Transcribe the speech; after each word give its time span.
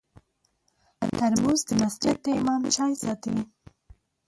ترموز 1.17 1.61
د 1.69 1.71
مسجد 1.81 2.15
د 2.25 2.27
امام 2.41 2.61
چای 2.75 2.93
ساتي. 3.03 3.35